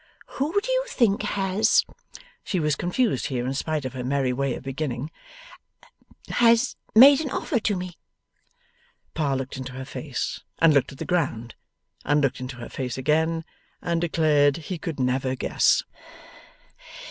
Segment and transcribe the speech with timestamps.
[0.39, 1.85] Who do you think has'
[2.43, 5.11] she was confused here in spite of her merry way of beginning
[6.27, 7.99] 'has made an offer to me?'
[9.13, 11.53] Pa looked in her face, and looked at the ground,
[12.03, 13.45] and looked in her face again,
[13.79, 15.83] and declared he could never guess.